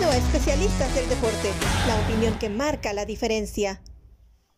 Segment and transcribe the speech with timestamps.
[0.00, 1.52] Bienvenido a Especialistas del Deporte,
[1.86, 3.82] la opinión que marca la diferencia.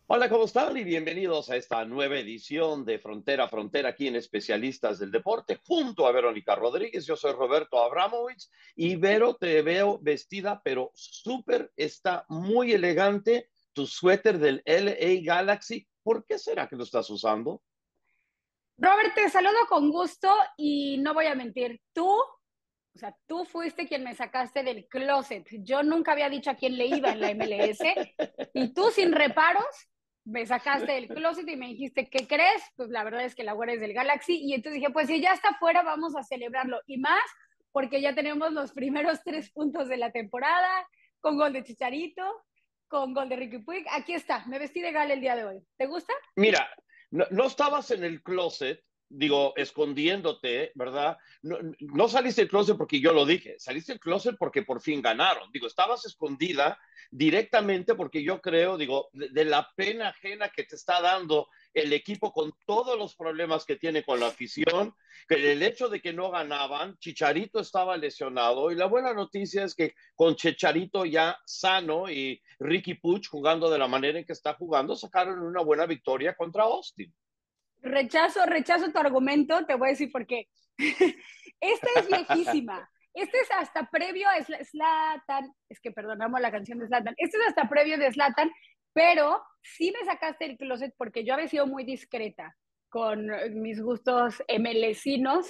[0.07, 0.77] Hola, ¿cómo están?
[0.77, 5.59] Y bienvenidos a esta nueva edición de Frontera a Frontera aquí en Especialistas del Deporte,
[5.67, 7.05] junto a Verónica Rodríguez.
[7.05, 13.85] Yo soy Roberto Abramovich y Vero, te veo vestida, pero súper, está muy elegante tu
[13.85, 15.85] suéter del LA Galaxy.
[16.03, 17.61] ¿Por qué será que lo estás usando?
[18.77, 21.81] Robert, te saludo con gusto y no voy a mentir.
[21.91, 22.17] Tú,
[22.95, 25.47] o sea, tú fuiste quien me sacaste del closet.
[25.63, 27.79] Yo nunca había dicho a quién le iba en la MLS
[28.53, 29.65] y tú sin reparos
[30.25, 32.63] me sacaste del closet y me dijiste, ¿qué crees?
[32.75, 34.37] Pues la verdad es que la güera es del Galaxy.
[34.37, 36.81] Y entonces dije, pues si ya está fuera, vamos a celebrarlo.
[36.85, 37.23] Y más,
[37.71, 40.87] porque ya tenemos los primeros tres puntos de la temporada,
[41.19, 42.23] con gol de Chicharito,
[42.87, 43.85] con gol de Ricky Puig.
[43.91, 45.59] Aquí está, me vestí de gala el día de hoy.
[45.77, 46.13] ¿Te gusta?
[46.35, 46.69] Mira,
[47.09, 48.81] no estabas en el closet
[49.13, 51.17] digo, escondiéndote, ¿verdad?
[51.43, 55.51] No, saliste del closet porque yo lo dije, saliste del closet porque por fin ganaron.
[55.51, 56.79] Digo, estabas escondida
[57.11, 61.93] directamente porque yo creo, digo, de, de, la pena ajena que te está dando el
[61.93, 64.95] equipo con todos los problemas que tiene con la afición,
[65.27, 69.75] que el hecho de que no ganaban, Chicharito estaba lesionado y la buena noticia es
[69.75, 74.55] que con Chicharito ya sano y Ricky Puch jugando de la manera en que está
[74.55, 77.13] jugando, sacaron una buena victoria contra Austin
[77.83, 80.47] rechazo, rechazo tu argumento, te voy a decir por qué.
[81.59, 82.89] Esta es viejísima.
[83.13, 87.47] Este es hasta previo a Slatan, es que perdonamos la canción de Slatan, este es
[87.47, 88.49] hasta previo de Slatan,
[88.91, 92.57] pero sí me sacaste el closet porque yo había sido muy discreta
[92.89, 93.27] con
[93.61, 95.47] mis gustos emelecinos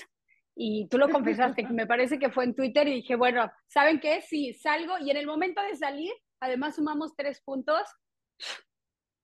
[0.56, 4.22] y tú lo confesaste, me parece que fue en Twitter y dije, bueno, ¿saben qué?
[4.22, 6.11] Sí, salgo y en el momento de salir,
[6.42, 7.81] además sumamos tres puntos,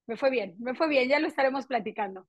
[0.08, 2.26] me fue bien, me fue bien, ya lo estaremos platicando.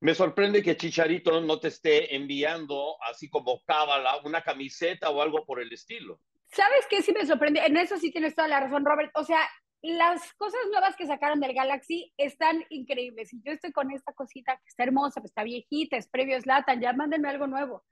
[0.00, 5.44] Me sorprende que Chicharito no te esté enviando así como cábala, una camiseta o algo
[5.44, 6.20] por el estilo.
[6.50, 7.02] ¿Sabes qué?
[7.02, 7.60] Sí me sorprende.
[7.64, 9.10] En eso sí tienes toda la razón, Robert.
[9.14, 9.40] O sea,
[9.82, 13.32] las cosas nuevas que sacaron del Galaxy están increíbles.
[13.32, 16.80] Y yo estoy con esta cosita que está hermosa, que está viejita, es previo Slatan,
[16.80, 17.84] ya mándenme algo nuevo.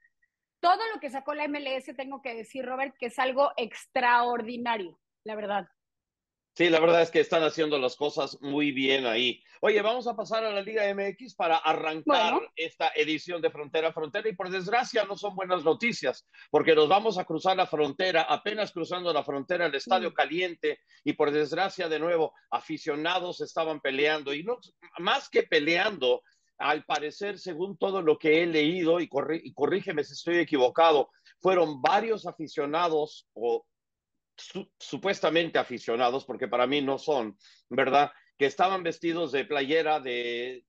[0.61, 5.37] Todo lo que sacó la MLS, tengo que decir, Robert, que es algo extraordinario, la
[5.37, 5.69] verdad.
[6.57, 9.43] Sí, la verdad es que están haciendo las cosas muy bien ahí.
[9.61, 12.49] Oye, vamos a pasar a la Liga MX para arrancar bueno.
[12.57, 16.89] esta edición de Frontera a Frontera y por desgracia no son buenas noticias porque nos
[16.89, 20.15] vamos a cruzar la frontera, apenas cruzando la frontera, el estadio mm.
[20.15, 24.59] caliente y por desgracia de nuevo aficionados estaban peleando y no
[24.99, 26.23] más que peleando,
[26.57, 31.11] al parecer, según todo lo que he leído, y, corrí, y corrígeme si estoy equivocado,
[31.43, 33.67] fueron varios aficionados o
[34.37, 37.37] su, supuestamente aficionados, porque para mí no son,
[37.69, 38.11] ¿verdad?
[38.39, 40.65] Que estaban vestidos de playera de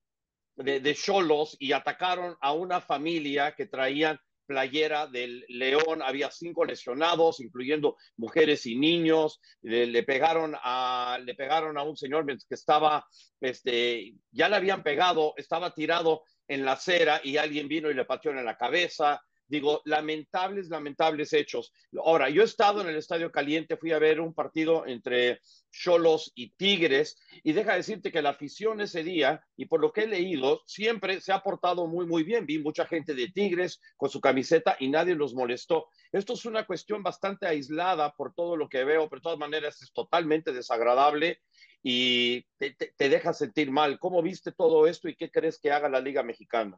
[0.57, 7.39] de cholos y atacaron a una familia que traían playera del León, había cinco lesionados,
[7.41, 13.05] incluyendo mujeres y niños, le, le, pegaron a le pegaron a un señor que estaba
[13.41, 18.05] este ya le habían pegado, estaba tirado en la acera y alguien vino y le
[18.05, 21.73] pateó en la cabeza, Digo, lamentables, lamentables hechos.
[22.03, 25.39] Ahora, yo he estado en el Estadio Caliente, fui a ver un partido entre
[25.71, 30.01] Cholos y Tigres, y deja decirte que la afición ese día, y por lo que
[30.01, 32.45] he leído, siempre se ha portado muy, muy bien.
[32.45, 35.87] Vi mucha gente de Tigres con su camiseta y nadie los molestó.
[36.11, 39.81] Esto es una cuestión bastante aislada por todo lo que veo, pero de todas maneras
[39.81, 41.39] es totalmente desagradable
[41.83, 43.99] y te, te, deja sentir mal.
[43.99, 46.77] ¿Cómo viste todo esto y qué crees que haga la Liga Mexicana?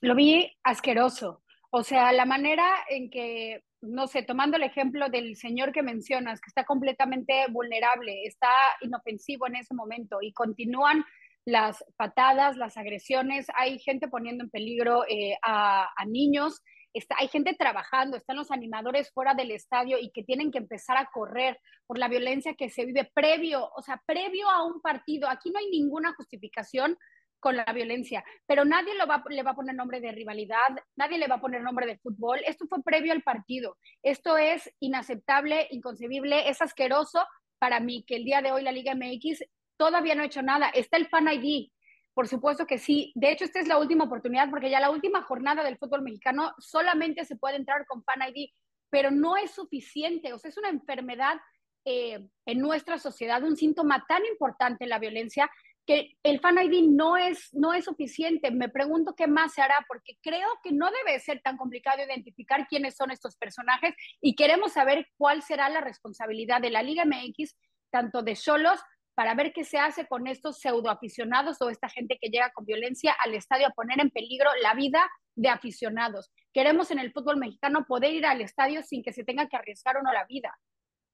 [0.00, 1.43] Lo vi asqueroso.
[1.76, 6.40] O sea, la manera en que, no sé, tomando el ejemplo del señor que mencionas,
[6.40, 11.04] que está completamente vulnerable, está inofensivo en ese momento y continúan
[11.44, 17.26] las patadas, las agresiones, hay gente poniendo en peligro eh, a, a, niños, está, hay
[17.26, 21.58] gente trabajando, están los animadores fuera del estadio y que tienen que empezar a correr
[21.88, 25.28] por la violencia que se vive previo, o sea, previo a un partido.
[25.28, 26.96] Aquí no hay ninguna justificación
[27.44, 29.04] con la violencia, pero nadie le
[29.42, 32.66] va a poner nombre de rivalidad, nadie le va a poner nombre de fútbol, esto
[32.66, 37.22] fue previo al partido, esto es inaceptable, inconcebible, es asqueroso
[37.58, 39.44] para mí que el día de hoy la Liga MX
[39.76, 41.68] todavía no ha hecho nada, está el Fan ID,
[42.14, 43.12] por supuesto que sí.
[43.14, 46.54] De hecho, esta es la última oportunidad porque ya la última jornada del fútbol mexicano
[46.58, 48.48] solamente se puede entrar con Fan ID,
[48.88, 50.32] pero no es suficiente.
[50.32, 51.38] O sea, es una enfermedad
[51.84, 55.50] eh, en nuestra sociedad, un síntoma tan importante la violencia
[55.86, 58.50] que el Fan ID no es, no es suficiente.
[58.50, 62.66] Me pregunto qué más se hará, porque creo que no debe ser tan complicado identificar
[62.68, 67.56] quiénes son estos personajes y queremos saber cuál será la responsabilidad de la Liga MX,
[67.90, 68.80] tanto de solos,
[69.14, 73.14] para ver qué se hace con estos pseudoaficionados o esta gente que llega con violencia
[73.24, 76.30] al estadio a poner en peligro la vida de aficionados.
[76.52, 79.98] Queremos en el fútbol mexicano poder ir al estadio sin que se tenga que arriesgar
[79.98, 80.58] uno la vida.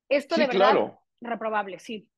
[0.09, 2.09] Esto de verdad, reprobable, sí.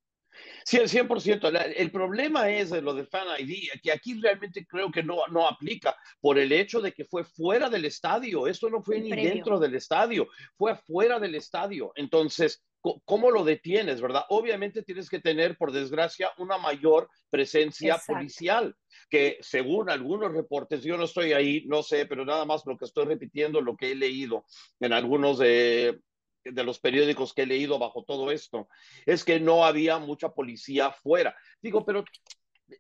[0.65, 1.75] Sí, el 100%.
[1.77, 5.47] El problema es de lo del Fan ID, que aquí realmente creo que no, no
[5.47, 8.47] aplica por el hecho de que fue fuera del estadio.
[8.47, 11.93] Esto no fue ni dentro del estadio, fue fuera del estadio.
[11.97, 12.65] Entonces,
[13.05, 14.25] ¿cómo lo detienes, verdad?
[14.29, 18.75] Obviamente tienes que tener, por desgracia, una mayor presencia policial,
[19.09, 22.85] que según algunos reportes, yo no estoy ahí, no sé, pero nada más lo que
[22.85, 24.45] estoy repitiendo, lo que he leído
[24.81, 26.01] en algunos de
[26.45, 28.69] de los periódicos que he leído bajo todo esto,
[29.07, 31.37] es que no había mucha policía afuera.
[31.61, 32.05] Digo, pero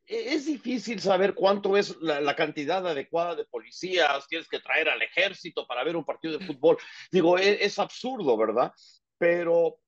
[0.06, 5.66] es difícil saber cuánto es la, cantidad adecuada de policías, tienes que traer al ejército
[5.66, 6.78] para ver un partido de fútbol.
[7.10, 8.72] Digo, es, es absurdo, ¿verdad?
[9.18, 9.78] Pero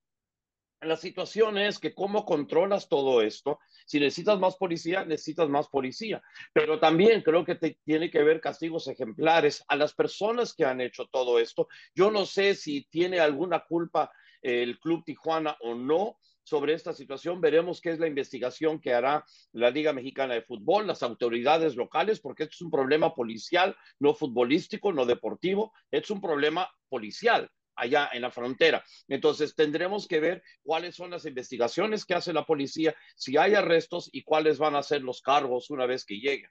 [0.81, 3.59] la situación es que cómo controlas todo esto.
[3.85, 6.21] Si necesitas más policía, necesitas más policía.
[6.53, 11.07] Pero también creo que tiene que ver castigos ejemplares a las personas que han hecho
[11.07, 11.67] todo esto.
[11.93, 14.11] Yo no sé si tiene alguna culpa
[14.41, 17.41] el Club Tijuana o no sobre esta situación.
[17.41, 22.19] Veremos qué es la investigación que hará la Liga Mexicana de Fútbol, las autoridades locales,
[22.19, 28.09] porque esto es un problema policial, no futbolístico, no deportivo, es un problema policial allá
[28.13, 28.83] en la frontera.
[29.07, 34.09] Entonces tendremos que ver cuáles son las investigaciones que hace la policía, si hay arrestos
[34.11, 36.49] y cuáles van a ser los cargos una vez que lleguen.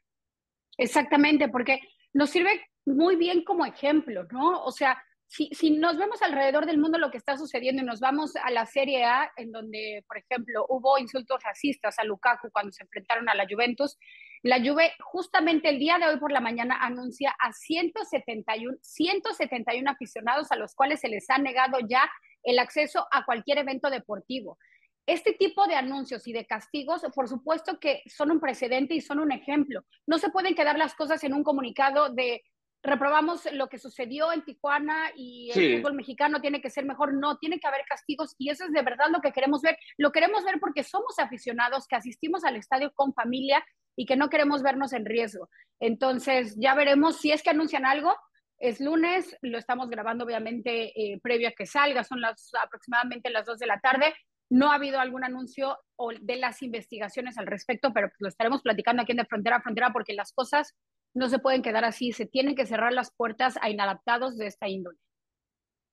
[0.76, 1.80] Exactamente, porque
[2.12, 4.64] nos sirve muy bien como ejemplo, ¿no?
[4.64, 8.00] O sea, si, si, nos vemos alrededor del mundo lo que está sucediendo y nos
[8.00, 12.72] vamos a la Serie A, en donde, por ejemplo, hubo insultos racistas a Lukaku cuando
[12.72, 13.96] se enfrentaron a la Juventus,
[14.44, 20.52] la Juve justamente el día de hoy por la mañana anuncia a 171, 171 aficionados
[20.52, 22.10] a los cuales se les ha negado ya
[22.42, 24.58] el acceso a cualquier evento deportivo.
[25.06, 29.18] Este tipo de anuncios y de castigos, por supuesto que son un precedente y son
[29.18, 29.82] un ejemplo.
[30.06, 32.42] No se pueden quedar las cosas en un comunicado de
[32.82, 37.14] reprobamos lo que sucedió en Tijuana y el fútbol mexicano tiene que ser mejor.
[37.14, 39.78] No, tiene que haber castigos y eso es de verdad lo que queremos ver.
[39.96, 43.64] Lo queremos ver porque somos aficionados que asistimos al estadio con familia
[43.96, 45.48] y que no queremos vernos en riesgo.
[45.80, 48.14] Entonces, ya veremos si es que anuncian algo.
[48.58, 53.46] Es lunes, lo estamos grabando obviamente eh, previo a que salga, son las aproximadamente las
[53.46, 54.14] 2 de la tarde.
[54.50, 55.78] No ha habido algún anuncio
[56.20, 59.92] de las investigaciones al respecto, pero lo estaremos platicando aquí en De Frontera a Frontera
[59.92, 60.74] porque las cosas
[61.14, 64.68] no se pueden quedar así, se tienen que cerrar las puertas a inadaptados de esta
[64.68, 64.98] índole.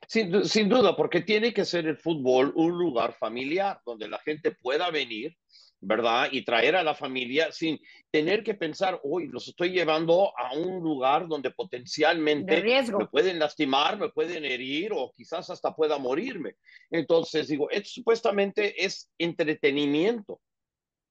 [0.07, 4.51] Sin, sin, duda, porque tiene que ser el fútbol un lugar familiar donde la gente
[4.51, 5.37] pueda venir,
[5.81, 6.29] ¿verdad?
[6.31, 7.79] Y traer a la familia sin
[8.11, 13.97] tener que pensar, hoy los estoy llevando a un lugar donde potencialmente me pueden lastimar,
[13.97, 16.55] me pueden herir o quizás hasta pueda morirme.
[16.91, 20.39] Entonces, digo, supuestamente es entretenimiento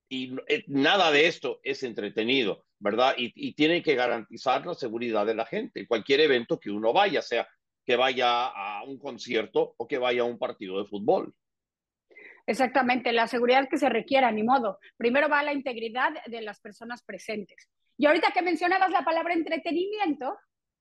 [0.09, 3.15] y eh, nada de esto es entretenido, ¿verdad?
[3.17, 7.23] Y, y tiene que garantizar la seguridad de la gente, cualquier evento que uno vaya,
[7.23, 7.49] sea
[7.85, 11.35] que vaya a un concierto o que vaya a un partido de fútbol.
[12.47, 14.79] Exactamente, la seguridad que se requiera, ni modo.
[14.97, 17.69] Primero va la integridad de las personas presentes.
[17.97, 20.37] Y ahorita que mencionabas la palabra entretenimiento,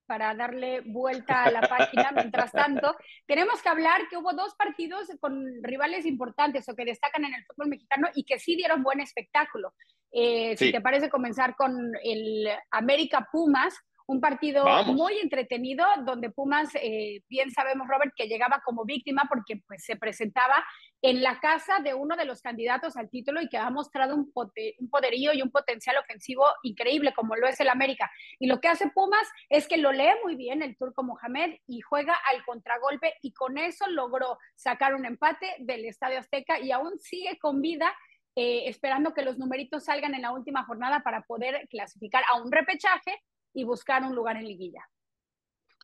[0.09, 2.11] para darle vuelta a la página.
[2.15, 2.95] Mientras tanto,
[3.27, 7.45] tenemos que hablar que hubo dos partidos con rivales importantes o que destacan en el
[7.45, 9.75] fútbol mexicano y que sí dieron buen espectáculo.
[10.11, 13.75] Eh, si te parece comenzar con el América Pumas,
[14.09, 19.61] un partido muy entretenido donde Pumas, eh, bien sabemos Robert, que llegaba como víctima porque
[19.67, 20.65] pues, se presentaba
[21.03, 24.31] en la casa de uno de los candidatos al título y que ha mostrado un,
[24.33, 28.09] un poderío y un potencial ofensivo increíble como lo es el América.
[28.39, 31.81] Y lo que hace Pumas es que lo lee muy bien el turco Mohamed y
[31.81, 36.97] juega al contragolpe y con eso logró sacar un empate del Estadio Azteca y aún
[36.97, 37.95] sigue con vida
[38.35, 42.51] eh, esperando que los numeritos salgan en la última jornada para poder clasificar a un
[42.51, 43.21] repechaje
[43.59, 44.87] y buscar un lugar en liguilla.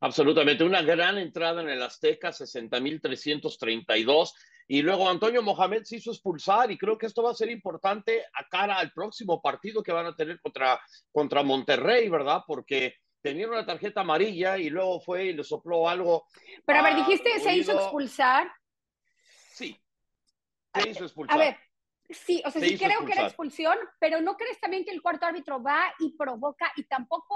[0.02, 4.34] Absolutamente, una gran entrada en el Azteca, 60.332.
[4.68, 8.26] Y luego Antonio Mohamed se hizo expulsar y creo que esto va a ser importante
[8.34, 12.44] a cara al próximo partido que van a tener contra, contra Monterrey, ¿verdad?
[12.46, 16.26] Porque tenían una tarjeta amarilla y luego fue y le sopló algo.
[16.66, 18.52] Pero a ver, dijiste, se hizo expulsar.
[19.52, 19.80] Sí,
[20.74, 21.36] se hizo expulsar.
[21.36, 21.58] A ver,
[22.10, 25.26] sí, o sea, sí creo que era expulsión, pero ¿no crees también que el cuarto
[25.26, 27.36] árbitro va y provoca y tampoco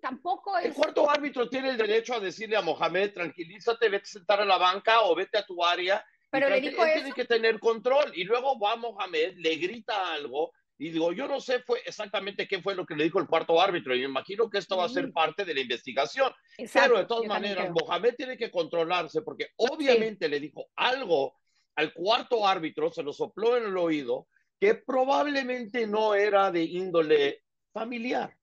[0.00, 0.66] tampoco es...
[0.66, 4.44] El cuarto árbitro tiene el derecho a decirle a Mohamed, tranquilízate, vete a sentar a
[4.44, 6.04] la banca o vete a tu área.
[6.30, 8.12] Pero le dijo él tiene que tener control.
[8.14, 12.62] Y luego va Mohamed, le grita algo y digo, yo no sé fue exactamente qué
[12.62, 14.88] fue lo que le dijo el cuarto árbitro y me imagino que esto va a
[14.88, 16.32] ser parte de la investigación.
[16.72, 21.34] Pero de todas maneras, Mohamed tiene que controlarse porque obviamente le dijo algo
[21.74, 24.28] al cuarto árbitro, se lo sopló en el oído,
[24.60, 28.37] que probablemente no era de índole familiar.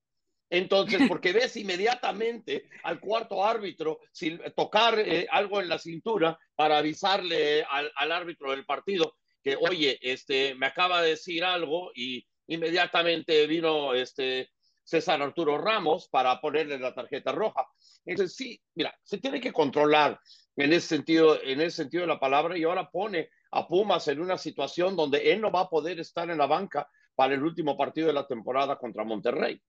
[0.50, 4.00] Entonces, porque ves inmediatamente al cuarto árbitro
[4.54, 9.98] tocar eh, algo en la cintura para avisarle al, al, árbitro del partido que, oye,
[10.00, 14.50] este, me acaba de decir algo y inmediatamente vino este,
[14.84, 17.66] César Arturo Ramos para ponerle la tarjeta roja.
[18.04, 20.18] Entonces, sí, mira, se tiene que controlar
[20.56, 24.20] en ese sentido, en ese sentido de la palabra y ahora pone a Pumas en
[24.20, 27.76] una situación donde él no va a poder estar en la banca para el último
[27.76, 29.60] partido de la temporada contra Monterrey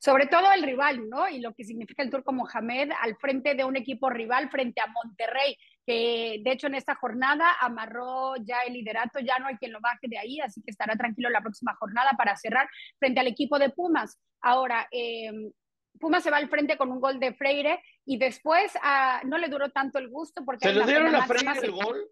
[0.00, 1.28] sobre todo el rival, ¿no?
[1.28, 4.86] Y lo que significa el turco Mohamed al frente de un equipo rival frente a
[4.86, 9.72] Monterrey, que de hecho en esta jornada amarró ya el liderato, ya no hay quien
[9.72, 13.26] lo baje de ahí, así que estará tranquilo la próxima jornada para cerrar frente al
[13.26, 14.20] equipo de Pumas.
[14.40, 15.30] Ahora, eh,
[15.98, 19.48] Pumas se va al frente con un gol de Freire y después ah, no le
[19.48, 20.68] duró tanto el gusto porque...
[20.68, 22.10] ¿Se lo dieron a Freire el gol?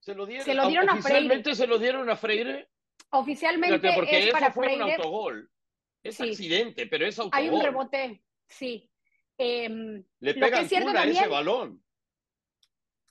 [0.00, 1.18] ¿Se lo dieron, se lo dieron a Freire?
[1.18, 2.68] ¿Oficialmente se lo dieron a Freire?
[3.10, 4.84] Oficialmente porque es para fue Freire.
[4.84, 5.50] un autogol.
[6.02, 7.38] Es accidente, pero es autogol.
[7.38, 8.90] Hay un rebote, sí.
[9.36, 11.82] Em, le pega a ese balón.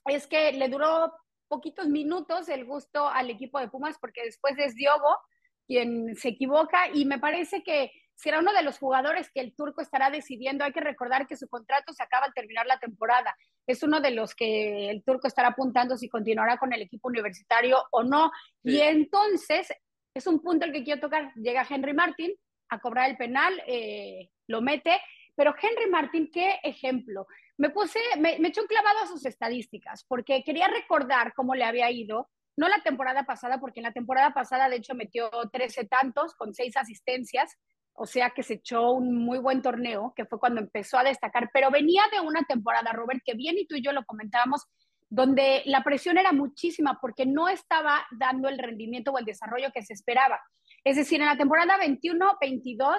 [0.06, 1.12] Es que le duró
[1.48, 5.18] poquitos minutos el gusto al equipo de Pumas porque después es Diogo
[5.66, 9.80] quien se equivoca y me parece que será uno de los jugadores que el turco
[9.80, 10.64] estará decidiendo.
[10.64, 13.34] Hay que recordar que su contrato se acaba al terminar la temporada.
[13.66, 17.82] Es uno de los que el turco estará apuntando si continuará con el equipo universitario
[17.92, 18.30] o no.
[18.62, 19.72] Y entonces
[20.12, 21.32] es un punto el que quiero tocar.
[21.36, 22.34] Llega Henry Martin,
[22.70, 25.00] a cobrar el penal, eh, lo mete.
[25.36, 27.26] Pero Henry Martín, qué ejemplo.
[27.56, 31.90] Me puse, me, me un clavado a sus estadísticas, porque quería recordar cómo le había
[31.90, 36.34] ido, no la temporada pasada, porque en la temporada pasada, de hecho, metió 13 tantos
[36.34, 37.56] con seis asistencias,
[37.92, 41.50] o sea que se echó un muy buen torneo, que fue cuando empezó a destacar,
[41.52, 44.66] pero venía de una temporada, Robert, que bien y tú y yo lo comentábamos,
[45.08, 49.82] donde la presión era muchísima porque no estaba dando el rendimiento o el desarrollo que
[49.82, 50.40] se esperaba.
[50.84, 52.98] Es decir, en la temporada 21-22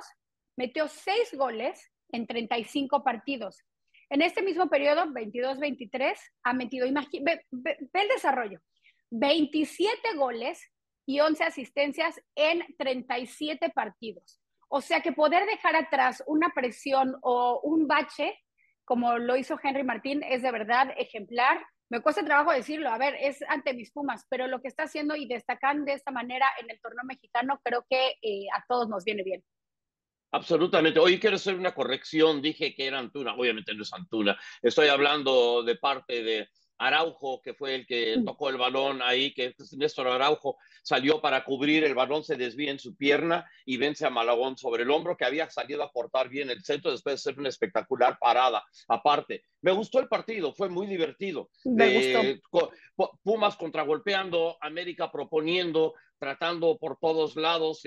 [0.57, 3.63] metió seis goles en 35 partidos.
[4.09, 6.85] En este mismo periodo, 22-23, ha metido,
[7.21, 8.59] ve, ve, el desarrollo,
[9.09, 10.61] 27 goles
[11.05, 14.41] y 11 asistencias en 37 partidos.
[14.67, 18.37] O sea que poder dejar atrás una presión o un bache,
[18.85, 23.15] como lo hizo Henry Martín, es de verdad ejemplar me cuesta trabajo decirlo, a ver,
[23.19, 26.71] es ante mis Pumas, pero lo que está haciendo y destacan de esta manera en
[26.71, 29.43] el torneo mexicano, creo que eh, a todos nos viene bien.
[30.31, 31.01] Absolutamente.
[31.01, 32.41] Hoy quiero hacer una corrección.
[32.41, 33.35] Dije que era Antuna.
[33.35, 34.39] Obviamente no es Antuna.
[34.61, 36.47] Estoy hablando de parte de
[36.81, 38.25] Araujo, que fue el que mm.
[38.25, 42.79] tocó el balón ahí, que Néstor Araujo salió para cubrir, el balón se desvía en
[42.79, 46.49] su pierna y vence a Malagón sobre el hombro, que había salido a cortar bien
[46.49, 48.63] el centro después de ser una espectacular parada.
[48.87, 51.49] Aparte, me gustó el partido, fue muy divertido.
[51.65, 52.71] Me gustó.
[53.23, 57.83] Pumas contragolpeando, América proponiendo, tratando por todos lados,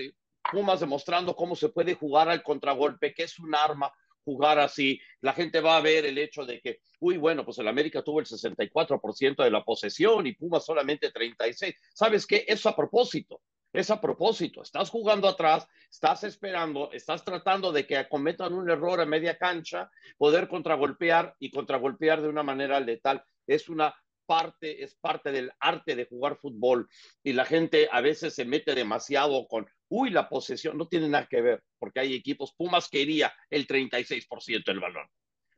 [0.51, 3.91] Pumas demostrando cómo se puede jugar al contragolpe, que es un arma
[4.25, 7.67] jugar así, la gente va a ver el hecho de que, uy, bueno, pues el
[7.67, 11.75] América tuvo el 64% de la posesión y Pumas solamente 36.
[11.93, 12.43] ¿Sabes qué?
[12.47, 13.41] Eso a propósito,
[13.71, 14.63] es a propósito.
[14.63, 19.89] Estás jugando atrás, estás esperando, estás tratando de que cometan un error a media cancha,
[20.17, 23.23] poder contragolpear y contragolpear de una manera letal.
[23.47, 26.87] Es una parte, es parte del arte de jugar fútbol
[27.23, 31.27] y la gente a veces se mete demasiado con, uy, la posesión no tiene nada
[31.29, 35.07] que ver, porque hay equipos, Pumas quería el 36% del balón.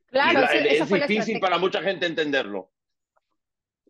[0.08, 2.72] Claro, es difícil para mucha gente entenderlo.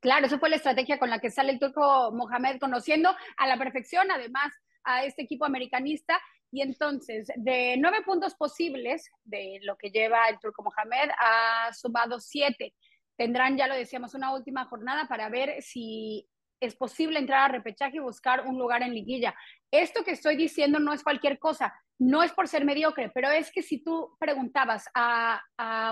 [0.02, 3.58] Claro, eso fue la estrategia con la que sale el turco Mohamed, conociendo a la
[3.58, 4.54] perfección, además,
[4.84, 6.20] a este equipo americanista.
[6.52, 12.20] Y entonces, de nueve puntos posibles de lo que lleva el turco Mohamed, ha sumado
[12.20, 12.74] siete.
[13.18, 17.98] Tendrán, ya lo decíamos, una última jornada para ver si es posible entrar a repechaje
[17.98, 19.36] y buscar un lugar en liguilla.
[19.72, 23.52] Esto que estoy diciendo no es cualquier cosa, no es por ser mediocre, pero es
[23.52, 25.42] que si tú preguntabas a,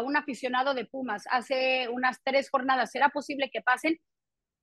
[0.04, 4.00] un aficionado de Pumas hace unas tres jornadas, ¿será posible que pasen?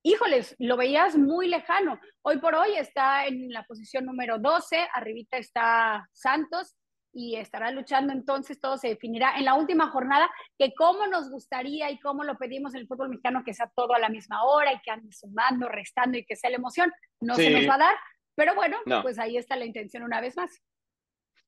[0.04, 2.00] Híjoles, lo veías muy lejano.
[2.22, 6.76] Hoy por hoy está en la posición número 12, arribita está Santos,
[7.12, 11.90] y estará luchando entonces, todo se definirá en la última jornada, que cómo nos gustaría
[11.90, 14.72] y cómo lo pedimos en el fútbol mexicano, que sea todo a la misma hora
[14.72, 17.78] y que ande sumando, restando y que sea la emoción, no se nos va a
[17.78, 17.96] dar,
[18.34, 20.50] pero bueno, pues ahí está la intención una vez más.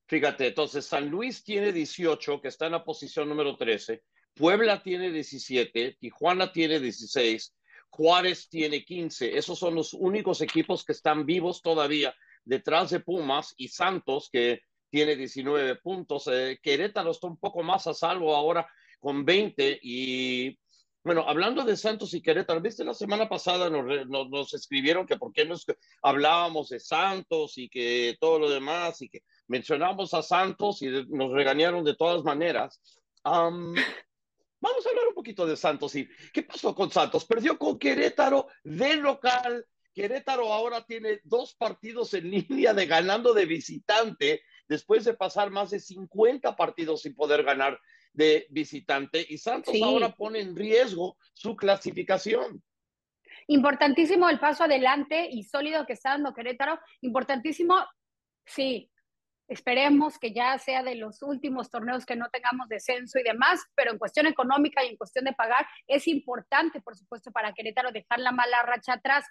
[0.06, 4.02] Fíjate, entonces San Luis tiene 18, que está en la posición número 13,
[4.34, 7.56] Puebla tiene 17, Tijuana tiene 16,
[7.88, 13.54] Juárez tiene 15, esos son los únicos equipos que están vivos todavía detrás de Pumas
[13.56, 14.60] y Santos, que
[14.94, 16.28] tiene 19 puntos.
[16.28, 18.64] Eh, Querétaro está un poco más a salvo ahora
[19.00, 20.56] con 20 y
[21.02, 25.32] bueno, hablando de Santos y Querétaro, viste la semana pasada nos, nos, escribieron que por
[25.32, 25.66] qué nos
[26.00, 31.32] hablábamos de Santos y que todo lo demás y que mencionamos a Santos y nos
[31.32, 32.80] regañaron de todas maneras.
[33.24, 35.96] vamos a hablar un poquito de Santos.
[35.96, 37.24] ¿Y qué pasó con Santos?
[37.24, 39.66] Perdió con Querétaro de local.
[39.92, 45.70] Querétaro ahora tiene dos partidos en línea de ganando de visitante después de pasar más
[45.70, 47.78] de 50 partidos sin poder ganar
[48.12, 52.62] de visitante y Santos ahora pone en riesgo su clasificación.
[53.46, 56.78] Importantísimo el paso adelante y sólido que está dando Querétaro.
[57.02, 57.76] Importantísimo,
[58.46, 58.90] sí.
[59.46, 63.92] Esperemos que ya sea de los últimos torneos que no tengamos descenso y demás, pero
[63.92, 68.20] en cuestión económica y en cuestión de pagar, es importante, por supuesto, para Querétaro dejar
[68.20, 69.26] la mala racha atrás.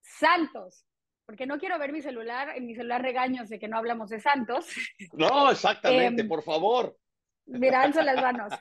[0.00, 0.84] Santos,
[1.30, 4.18] porque no quiero ver mi celular, en mi celular regaños de que no hablamos de
[4.18, 4.66] Santos.
[5.12, 6.96] No, exactamente, em, por favor.
[7.46, 8.52] Son las manos.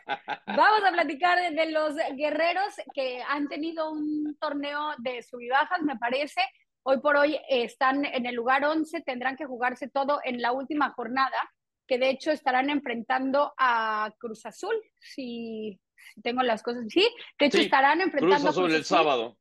[0.45, 5.97] Vamos a platicar de, los guerreros que han tenido un torneo de sub bajas, me
[5.97, 6.41] parece.
[6.83, 10.91] Hoy por hoy están en el lugar 11, tendrán que jugarse todo en la última
[10.91, 11.51] jornada,
[11.87, 15.79] que de hecho estarán enfrentando a Cruz Azul, si,
[16.21, 16.85] tengo las cosas.
[16.87, 17.09] Sí,
[17.39, 19.39] de hecho estarán enfrentando Cruz Azul, el sábado.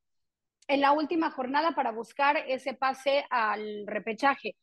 [0.68, 4.56] En la última jornada para buscar ese pase al repechaje.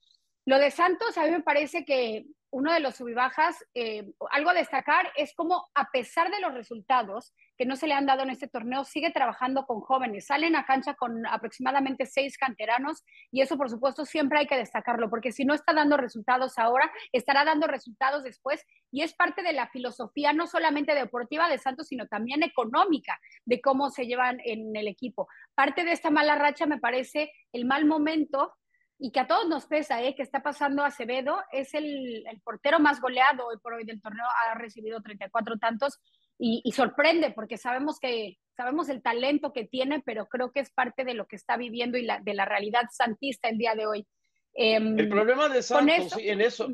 [0.46, 4.54] Lo de Santos, a mí me parece que uno de los subibajas, eh, algo a
[4.54, 8.30] destacar es como a pesar de los resultados que no se le han dado en
[8.30, 10.28] este torneo, sigue trabajando con jóvenes.
[10.28, 15.10] Salen a cancha con aproximadamente seis canteranos y eso por supuesto siempre hay que destacarlo,
[15.10, 19.54] porque si no está dando resultados ahora, estará dando resultados después y es parte de
[19.54, 24.76] la filosofía no solamente deportiva de Santos, sino también económica de cómo se llevan en
[24.76, 25.28] el equipo.
[25.54, 28.54] Parte de esta mala racha me parece el mal momento
[28.98, 30.16] y que a todos nos pesa, ¿eh?
[30.16, 34.56] que está pasando Acevedo, es el, portero más goleado hoy por hoy del torneo, ha
[34.56, 36.00] recibido 34 tantos
[36.38, 41.04] y, sorprende porque sabemos que sabemos el talento que tiene, pero creo que es parte
[41.04, 44.08] de lo que está viviendo y la, de la realidad santista el día de hoy.
[44.54, 46.68] el em, problema de Santos, en eso,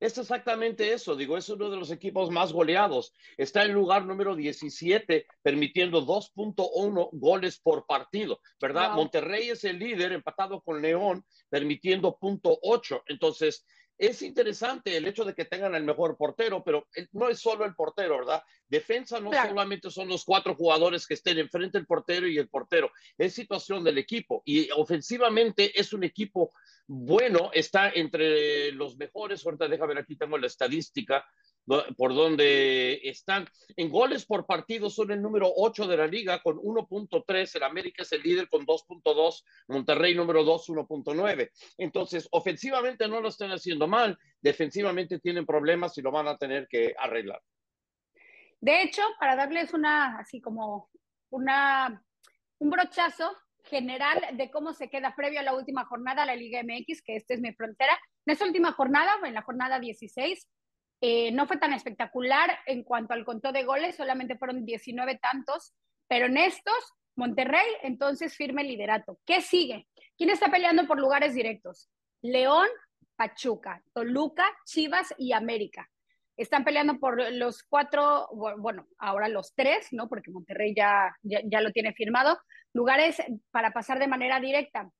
[0.00, 3.12] es exactamente eso, digo, es uno de los equipos más goleados.
[3.36, 8.92] Está en lugar número 17, permitiendo 2.1 goles por partido, ¿verdad?
[8.92, 13.02] Monterrey es el líder, empatado con León, permitiendo .8.
[13.06, 13.66] Entonces,
[13.98, 17.74] es interesante el hecho de que tengan el mejor portero, pero no es solo el
[17.74, 18.42] portero, ¿verdad?
[18.68, 22.90] Defensa no solamente son los cuatro jugadores que estén enfrente del portero y el portero,
[23.16, 24.42] es situación del equipo.
[24.44, 26.52] Y ofensivamente es un equipo
[26.90, 29.44] bueno, está entre los mejores.
[29.44, 31.24] Ahorita déjame ver, aquí tengo la estadística
[31.96, 33.46] por donde están.
[33.76, 37.56] En goles por partido son el número 8 de la liga con 1.3.
[37.56, 39.44] El América es el líder con 2.2.
[39.68, 41.50] Monterrey número 2, 1.9.
[41.76, 44.18] Entonces, ofensivamente no lo están haciendo mal.
[44.40, 47.42] Defensivamente tienen problemas y lo van a tener que arreglar.
[48.60, 50.88] De hecho, para darles una, así como
[51.28, 52.02] una,
[52.58, 53.36] un brochazo,
[53.68, 57.34] general de cómo se queda previo a la última jornada la Liga MX, que esta
[57.34, 57.98] es mi frontera.
[58.26, 60.48] En esta última jornada, en la jornada 16,
[61.00, 65.74] eh, no fue tan espectacular en cuanto al conteo de goles, solamente fueron 19 tantos,
[66.08, 69.18] pero en estos, Monterrey entonces firme el liderato.
[69.26, 69.86] ¿Qué sigue?
[70.16, 71.90] ¿Quién está peleando por lugares directos?
[72.22, 72.68] León,
[73.16, 75.88] Pachuca, Toluca, Chivas y América.
[76.36, 78.28] Están peleando por los cuatro,
[78.58, 80.08] bueno, ahora los tres, ¿no?
[80.08, 82.38] Porque Monterrey ya, ya, lo tiene firmado,
[82.72, 84.90] lugares para pasar de manera directa.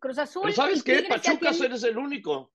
[0.00, 0.42] Cruz Azul.
[0.42, 1.02] Pero ¿sabes qué?
[1.02, 2.52] Pachuca eres el único.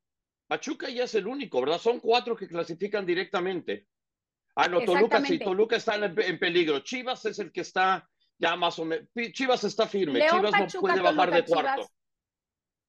[0.48, 1.80] Pachuca ya es el único, ¿verdad?
[1.80, 3.88] Son cuatro que clasifican directamente.
[4.56, 6.80] Ah, no, Toluca sí, Toluca está en, peligro.
[6.80, 9.08] Chivas es el que está ya más o menos.
[9.32, 10.20] Chivas está firme.
[10.30, 11.90] Chivas no puede bajar de cuarto.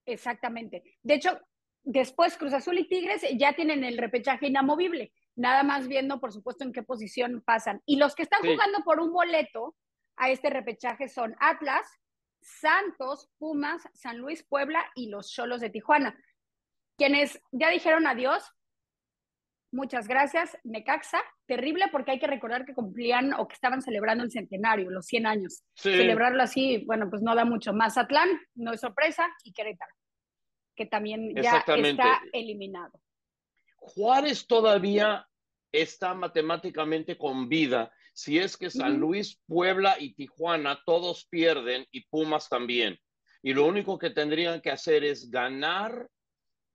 [0.05, 0.83] Exactamente.
[1.03, 1.41] De hecho,
[1.85, 6.65] Después Cruz Azul y Tigres ya tienen el repechaje inamovible, nada más viendo, por supuesto,
[6.65, 7.83] en qué posición pasan.
[7.85, 9.77] Y los que están jugando por un boleto
[10.17, 11.87] a este repechaje son Atlas,
[12.41, 16.19] Santos, Pumas, San Luis, Puebla y los Cholos de Tijuana.
[16.97, 18.45] Quienes ya dijeron adiós,
[19.73, 20.57] muchas gracias.
[20.63, 25.07] Necaxa, terrible porque hay que recordar que cumplían o que estaban celebrando el centenario, los
[25.07, 25.65] 100 años.
[25.75, 27.73] Celebrarlo así, bueno, pues no da mucho.
[27.73, 27.99] más.
[27.99, 29.95] Atlán, no es sorpresa, y Querétaro
[30.75, 31.75] que también ya está
[32.33, 33.01] eliminado.
[33.77, 35.27] Juárez todavía
[35.73, 37.93] está matemáticamente con vida.
[38.15, 42.97] Si es que San Luis, Puebla y Tijuana todos pierden y Pumas también.
[43.43, 46.09] Y lo único que tendrían que hacer es ganar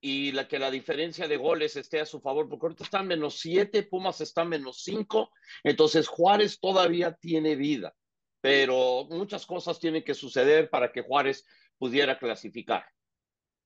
[0.01, 3.39] y la que la diferencia de goles esté a su favor, porque ahorita están menos
[3.39, 5.31] siete, Pumas están menos cinco,
[5.63, 7.93] entonces Juárez todavía tiene vida,
[8.41, 11.45] pero muchas cosas tienen que suceder para que Juárez
[11.77, 12.85] pudiera clasificar.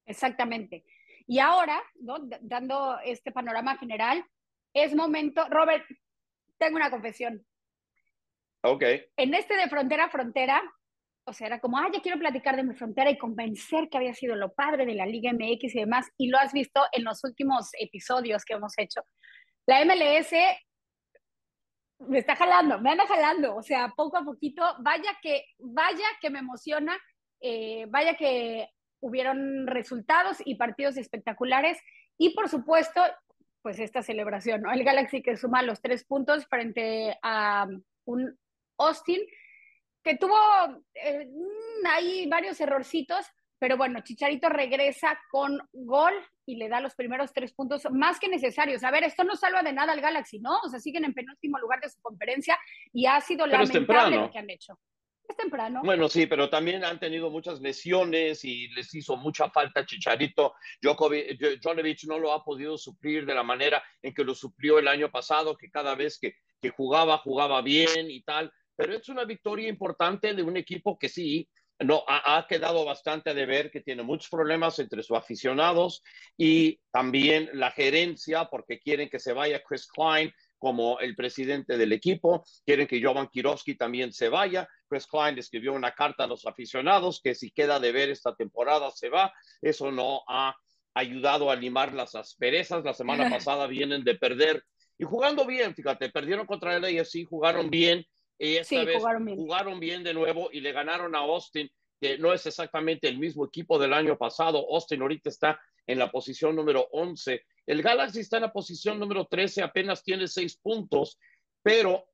[0.05, 0.85] Exactamente.
[1.25, 2.17] Y ahora, ¿no?
[2.41, 4.23] dando este panorama general,
[4.73, 5.85] es momento, Robert,
[6.57, 7.43] tengo una confesión.
[8.63, 8.83] Ok.
[9.17, 10.61] En este de frontera a frontera,
[11.25, 14.13] o sea, era como, ah, ya quiero platicar de mi frontera y convencer que había
[14.13, 17.23] sido lo padre de la Liga MX y demás, y lo has visto en los
[17.23, 19.01] últimos episodios que hemos hecho.
[19.65, 20.31] La MLS
[21.99, 26.29] me está jalando, me anda jalando, o sea, poco a poquito, vaya que, vaya que
[26.29, 26.97] me emociona,
[27.41, 28.69] eh, vaya que
[29.01, 31.79] hubieron resultados y partidos espectaculares,
[32.17, 33.01] y por supuesto,
[33.61, 34.71] pues esta celebración, ¿no?
[34.71, 37.67] El Galaxy que suma los tres puntos frente a
[38.05, 38.37] un
[38.87, 39.21] Austin
[40.03, 40.35] que tuvo
[40.93, 43.25] eh, mm, ahí varios errorcitos,
[43.57, 46.13] pero bueno, Chicharito regresa con gol
[46.45, 48.83] y le da los primeros tres puntos más que necesarios.
[48.83, 50.59] A ver, esto no salva de nada al Galaxy, ¿no?
[50.59, 52.59] O sea, siguen en penúltimo lugar de su conferencia
[52.91, 54.77] y ha sido pero lamentable lo que han hecho.
[55.25, 55.79] Es temprano.
[55.85, 60.53] Bueno, sí, pero también han tenido muchas lesiones y les hizo mucha falta Chicharito.
[60.81, 65.09] Djokovic no lo ha podido suplir de la manera en que lo suplió el año
[65.09, 69.67] pasado, que cada vez que, que jugaba, jugaba bien y tal pero es una victoria
[69.67, 71.47] importante de un equipo que sí,
[71.79, 76.03] no, ha, quedado bastante de ver que tiene muchos problemas entre sus aficionados
[76.37, 81.91] y también la gerencia, porque quieren que se vaya Chris Klein como el presidente del
[81.91, 84.67] equipo, quieren que Jovan Kirovsky también se vaya.
[84.87, 88.89] Chris Klein escribió una carta a los aficionados que si queda de ver esta temporada
[88.91, 89.33] se va.
[89.61, 90.55] Eso no ha
[90.93, 92.85] ayudado a limar las asperezas.
[92.85, 94.63] La semana pasada vienen de perder
[94.97, 98.05] y jugando bien, fíjate, perdieron contra el AFC, jugaron bien
[98.39, 100.03] y esta vez jugaron bien.
[100.03, 101.69] de nuevo y le ganaron a Austin,
[101.99, 104.65] que no es exactamente el mismo equipo del año pasado.
[104.69, 107.43] Austin ahorita está en la posición número 11.
[107.65, 111.17] El Galaxy está en la posición número 13, apenas tiene seis puntos,
[111.61, 112.05] pero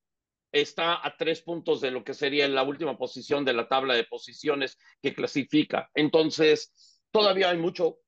[0.51, 4.03] está a tres puntos de lo que sería la última posición de la tabla de
[4.03, 5.89] posiciones que clasifica.
[5.93, 6.73] Entonces,
[7.11, 7.99] todavía hay mucho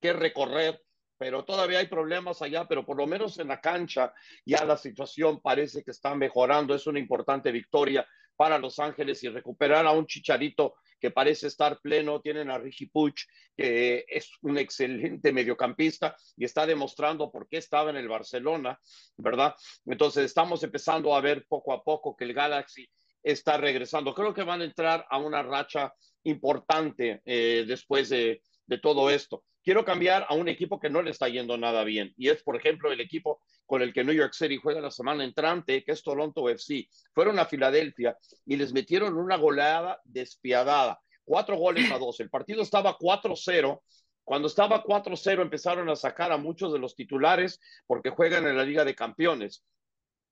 [0.00, 0.82] que recorrer
[1.18, 4.14] pero todavía hay problemas allá, pero por lo menos en la cancha
[4.46, 6.74] ya la situación parece que está mejorando.
[6.74, 11.80] Es una importante victoria para Los Ángeles y recuperar a un chicharito que parece estar
[11.80, 12.20] pleno.
[12.20, 13.24] Tienen a Ricky Puch,
[13.56, 18.78] que es un excelente mediocampista y está demostrando por qué estaba en el Barcelona,
[19.16, 19.56] ¿verdad?
[19.86, 22.88] Entonces estamos empezando a ver poco a poco que el Galaxy
[23.24, 24.14] está regresando.
[24.14, 29.42] Creo que van a entrar a una racha importante eh, después de, de todo esto
[29.68, 32.14] quiero cambiar a un equipo que no le está yendo nada bien.
[32.16, 35.24] Y es, por ejemplo, el equipo con el que New York City juega la semana
[35.24, 36.88] entrante, que es Toronto FC.
[37.12, 40.98] Fueron a Filadelfia y les metieron una goleada despiadada.
[41.22, 42.18] Cuatro goles a dos.
[42.20, 43.82] El partido estaba 4-0.
[44.24, 48.64] Cuando estaba 4-0 empezaron a sacar a muchos de los titulares porque juegan en la
[48.64, 49.66] Liga de Campeones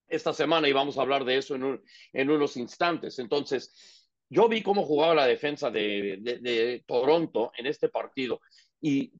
[0.08, 1.82] esta semana y vamos a hablar de eso en,
[2.14, 3.18] en unos instantes.
[3.18, 8.40] Entonces, yo vi cómo jugaba la defensa de, de, Toronto en este partido
[8.80, 9.12] y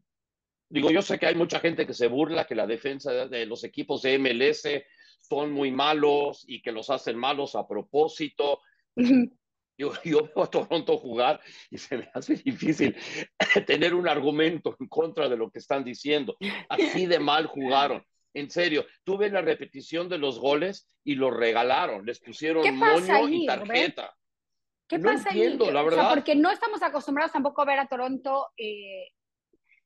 [0.68, 3.62] Digo, yo sé que hay mucha gente que se burla que la defensa de los
[3.64, 4.68] equipos de MLS
[5.20, 8.60] son muy malos y que los hacen malos a propósito.
[9.78, 11.38] Yo, yo veo a Toronto jugar
[11.70, 12.96] y se me hace difícil
[13.66, 16.34] tener un argumento en contra de lo que están diciendo.
[16.70, 18.02] Así de mal jugaron.
[18.32, 22.06] En serio, tuve la repetición de los goles y los regalaron.
[22.06, 24.14] Les pusieron moño y tarjeta.
[24.88, 26.10] ¿Qué no pasa entiendo, la verdad.
[26.10, 28.48] porque no estamos acostumbrados tampoco a ver a Toronto.
[28.56, 29.08] Eh,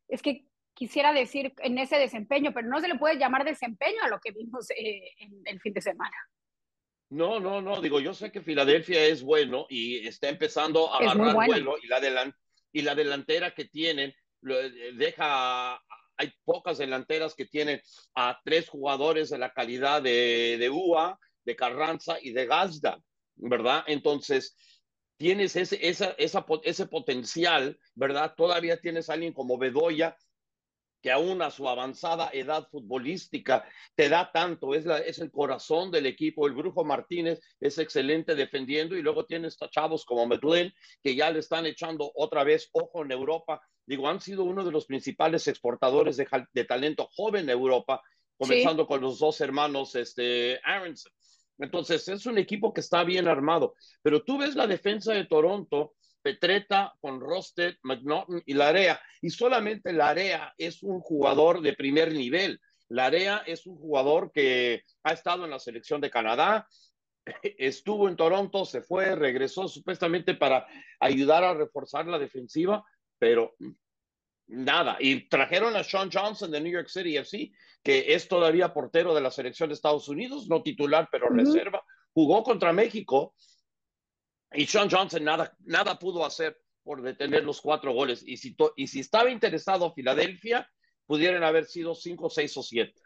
[0.09, 0.50] es que
[0.81, 4.33] quisiera decir en ese desempeño, pero no se le puede llamar desempeño a lo que
[4.33, 6.17] vimos eh, en el fin de semana.
[7.11, 11.35] No, no, no, digo, yo sé que Filadelfia es bueno y está empezando a agarrar
[11.35, 12.35] vuelo y la,
[12.73, 14.15] y la delantera que tienen
[14.49, 15.75] eh, deja,
[16.17, 17.83] hay pocas delanteras que tienen
[18.15, 22.99] a tres jugadores de la calidad de, de UA, de Carranza y de Gazda,
[23.37, 23.85] ¿verdad?
[23.87, 24.57] Entonces,
[25.19, 28.33] tienes ese, esa, esa, ese potencial, ¿verdad?
[28.35, 30.17] Todavía tienes a alguien como Bedoya
[31.03, 35.91] que aún a su avanzada edad futbolística te da tanto, es, la, es el corazón
[35.91, 36.47] del equipo.
[36.47, 41.31] El Brujo Martínez es excelente defendiendo y luego tienes a chavos como Medellín que ya
[41.31, 43.63] le están echando otra vez ojo en Europa.
[43.87, 48.03] Digo, han sido uno de los principales exportadores de, de talento joven en Europa,
[48.37, 51.13] comenzando con los dos hermanos este, Aronson.
[51.59, 55.95] Entonces, es un equipo que está bien armado, pero tú ves la defensa de Toronto
[56.23, 59.01] Petreta, con Rosted, McNaughton y Larea.
[59.21, 62.61] Y solamente Larea es un jugador de primer nivel.
[62.89, 66.67] Larea es un jugador que ha estado en la selección de Canadá,
[67.43, 70.67] estuvo en Toronto, se fue, regresó supuestamente para
[70.99, 72.85] ayudar a reforzar la defensiva,
[73.19, 73.55] pero
[74.49, 74.97] nada.
[75.01, 77.53] Y trajeron a Sean Johnson de New York City FC,
[77.83, 81.83] que es todavía portero de la selección de Estados Unidos, no titular, pero reserva.
[82.13, 83.35] Jugó contra México
[84.53, 88.23] y Sean Johnson nada, nada pudo hacer por detener los cuatro goles.
[88.27, 90.69] Y si, y si estaba interesado Filadelfia,
[91.07, 93.01] pudieran haber sido cinco, seis o siete.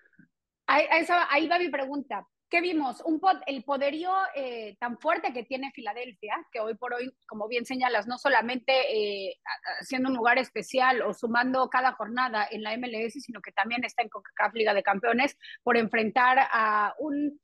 [0.67, 0.87] Ahí,
[1.31, 2.27] ahí va mi pregunta.
[2.55, 3.03] ¿qué vimos?
[3.05, 7.67] Un el poderío eh, tan fuerte que tiene Filadelfia, que hoy por hoy, como bien
[7.67, 9.39] señalas, no solamente eh,
[9.81, 14.03] siendo un lugar especial o sumando cada jornada en la MLS, sino que también está
[14.03, 17.41] en CONCACAF Liga de Campeones por enfrentar a un,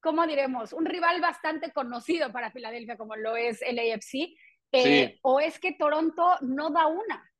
[0.00, 0.72] ¿cómo diremos?
[0.72, 4.36] Un rival bastante conocido para Filadelfia, como lo es el AFC.
[4.72, 7.30] Eh, ¿O es que Toronto no da una?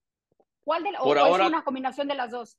[0.61, 2.59] ¿Cuál de, o, es una combinación de las dos?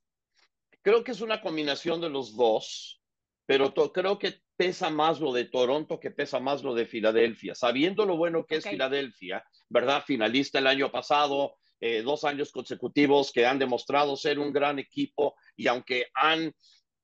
[0.82, 3.02] Creo que es una combinación de los dos,
[3.46, 7.56] pero creo que pesa más lo de Toronto que pesa más lo de Filadelfia.
[7.56, 10.04] Sabiendo lo bueno que es Filadelfia, ¿verdad?
[10.06, 15.36] Finalista el año pasado, eh, dos años consecutivos que han demostrado ser un gran equipo
[15.56, 16.54] y aunque han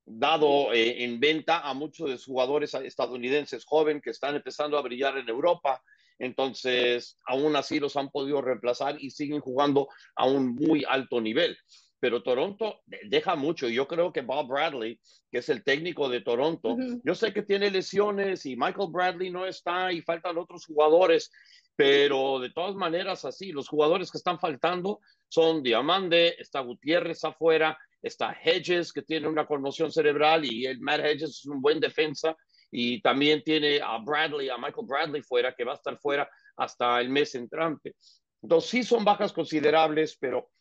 [0.06, 4.82] dado eh, en venta a muchos de los jugadores estadounidenses jóvenes que están empezando a
[4.82, 5.82] brillar en Europa,
[6.20, 11.58] entonces aún así los han podido reemplazar y siguen jugando a un muy alto nivel.
[12.00, 13.68] Pero Toronto deja mucho.
[13.68, 15.00] Yo creo que Bob Bradley,
[15.32, 19.46] que es el técnico de Toronto, yo sé que tiene lesiones y Michael Bradley no
[19.46, 21.32] está y faltan otros jugadores,
[21.76, 27.78] pero de todas maneras así, los jugadores que están faltando son Diamante, está Gutiérrez afuera,
[28.06, 32.38] está Hedges, que tiene una conmoción cerebral y el Matt Hedges es un buen defensa
[32.70, 37.02] y también tiene a Bradley, a Michael Bradley fuera, que va a estar fuera hasta
[37.02, 37.96] el mes entrante.
[38.42, 40.52] Entonces sí son bajas considerables, pero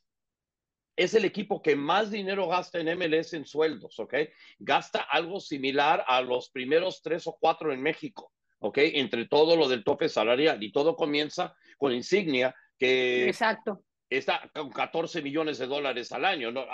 [0.96, 4.14] es el equipo que más dinero gasta en MLS en sueldos, ¿ok?
[4.59, 8.78] Gasta algo similar a los primeros tres o cuatro en México, ¿ok?
[8.78, 13.83] Entre todo lo del tope salarial y todo comienza con Insignia, que Exacto.
[14.09, 16.64] está con 14 millones de dólares al año, ¿no?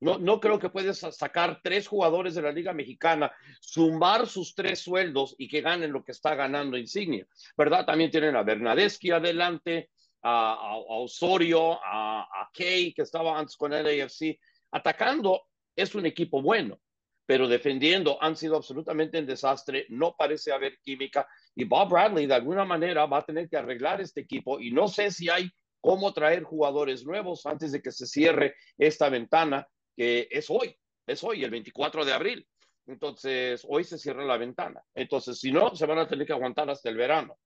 [0.00, 4.80] No, no creo que puedes sacar tres jugadores de la Liga Mexicana, sumar sus tres
[4.80, 7.84] sueldos y que ganen lo que está ganando Insignia, ¿verdad?
[7.84, 9.90] También tienen a Bernadeschi adelante,
[10.22, 14.38] a, Osorio, a, a, que estaba antes con el AFC.
[14.72, 15.42] Atacando
[15.76, 16.80] es un equipo bueno,
[17.26, 19.86] pero defendiendo han sido absolutamente un desastre.
[19.88, 21.28] No parece haber química.
[21.54, 24.60] Y Bob Bradley, de alguna manera, va a tener que arreglar este equipo.
[24.60, 29.08] Y no sé si hay cómo traer jugadores nuevos antes de que se cierre esta
[29.08, 30.76] ventana, que es hoy,
[31.06, 32.46] es hoy, el 24 de abril.
[32.86, 34.82] Entonces, hoy se cierra la ventana.
[34.94, 37.38] Entonces, si no, se van a tener que aguantar hasta el verano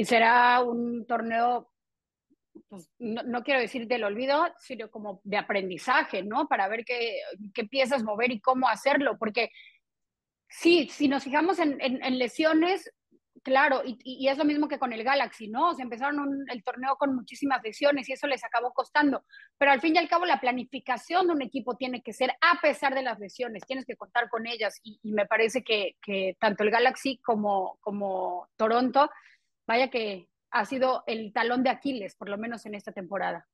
[0.00, 1.70] y será un torneo,
[2.68, 6.48] pues, no, quiero decir del olvido, sino como de aprendizaje, ¿no?
[6.48, 7.20] Para ver qué,
[7.52, 9.50] qué piezas mover y cómo hacerlo, porque
[10.48, 12.90] sí, si nos fijamos en, en, lesiones,
[13.42, 15.74] claro, y, y, es lo mismo que con el Galaxy, ¿no?
[15.74, 19.24] Se empezaron el torneo con muchísimas lesiones y eso les acabó costando,
[19.58, 22.60] pero al fin y al cabo la planificación de un equipo tiene que ser a
[22.60, 26.36] pesar de las lesiones, tienes que contar con ellas y, y me parece que, que,
[26.38, 29.10] tanto el Galaxy como, como Toronto
[29.66, 33.48] vaya que ha sido el talón de Aquiles, por lo menos en esta temporada.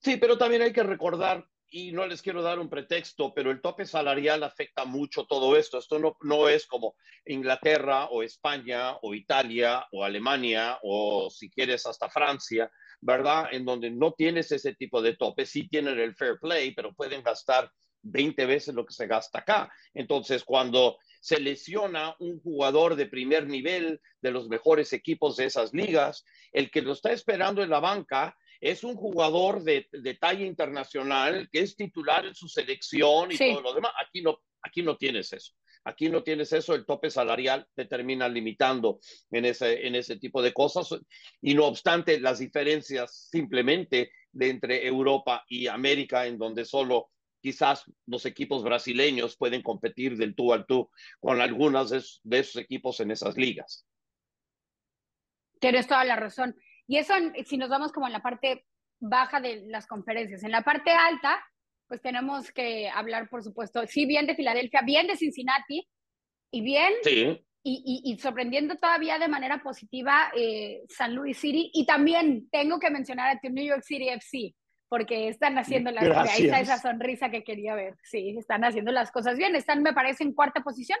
[0.00, 3.60] Sí, pero también hay que recordar, y no les quiero dar un pretexto, pero el
[3.60, 5.78] tope salarial afecta mucho todo esto.
[5.78, 11.86] Esto no, no es como Inglaterra o España o Italia o Alemania o si quieres
[11.86, 13.48] hasta Francia, ¿verdad?
[13.52, 15.46] En donde no tienes ese tipo de tope.
[15.46, 17.70] Sí tienen el fair play, pero pueden gastar
[18.02, 19.72] 20 veces lo que se gasta acá.
[19.94, 25.72] Entonces, cuando se lesiona un jugador de primer nivel de los mejores equipos de esas
[25.72, 29.88] ligas, el que lo está esperando en la banca es un jugador de,
[30.20, 33.92] talla internacional que es titular en su selección y todo lo demás.
[34.06, 35.54] Aquí no, aquí no tienes eso.
[35.84, 40.42] Aquí no tienes eso, el tope salarial te termina limitando en ese, en ese tipo
[40.42, 40.90] de cosas.
[41.40, 47.84] Y no obstante, las diferencias simplemente de entre Europa y América, en donde solo quizás
[48.06, 53.10] los equipos brasileños pueden competir del tú al tú con algunos de, esos equipos en
[53.10, 53.86] esas ligas.
[55.58, 56.56] Tienes toda la razón.
[56.90, 57.14] Y eso,
[57.46, 58.66] si nos vamos como en la parte
[58.98, 61.40] baja de las conferencias, en la parte alta,
[61.86, 65.86] pues tenemos que hablar, por supuesto, sí, bien de Filadelfia, bien de Cincinnati
[66.50, 67.46] y bien, sí.
[67.62, 71.70] y, y, sorprendiendo todavía de manera positiva eh, San Luis City.
[71.72, 74.56] Y también tengo que mencionar a New York City FC,
[74.88, 77.94] porque están haciendo las ahí está esa sonrisa que quería ver.
[78.02, 79.54] Sí, están haciendo las cosas bien.
[79.54, 80.98] Están, me parece, en cuarta posición.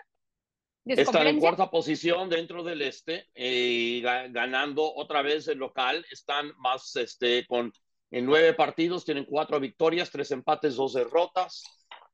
[0.96, 4.00] Están en cuarta posición dentro del este, eh,
[4.30, 6.04] ganando otra vez el local.
[6.10, 7.72] Están más este, con
[8.10, 11.62] en nueve partidos, tienen cuatro victorias, tres empates, dos derrotas.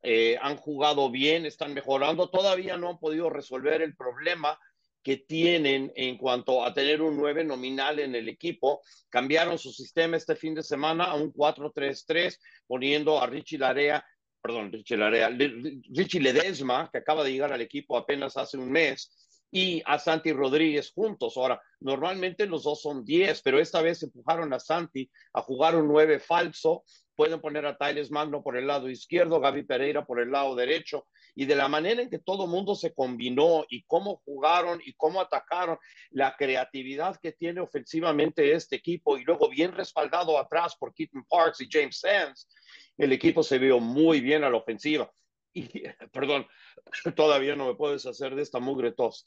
[0.03, 2.29] Eh, han jugado bien, están mejorando.
[2.29, 4.59] Todavía no han podido resolver el problema
[5.03, 8.83] que tienen en cuanto a tener un 9 nominal en el equipo.
[9.09, 14.05] Cambiaron su sistema este fin de semana a un 4-3-3, poniendo a Richie Larea,
[14.47, 19.11] perdón, Richie Ledesma, que acaba de llegar al equipo apenas hace un mes,
[19.51, 21.37] y a Santi Rodríguez juntos.
[21.37, 25.89] Ahora, normalmente los dos son 10, pero esta vez empujaron a Santi a jugar un
[25.89, 26.85] 9 falso
[27.17, 31.07] pueden poner a Tyles Magno por el lado izquierdo, Gaby Pereira por el lado derecho,
[31.35, 35.21] y de la manera en que todo mundo se combinó y cómo jugaron y cómo
[35.21, 35.79] atacaron,
[36.11, 41.63] la creatividad que tiene ofensivamente este equipo y luego bien respaldado atrás por Keaton Parks
[41.63, 42.49] y James Sands,
[42.99, 45.11] el equipo se vio muy bien a la ofensiva.
[45.53, 45.83] Y,
[46.13, 46.47] perdón,
[47.17, 49.27] todavía no me puedes hacer de esta mugre tos.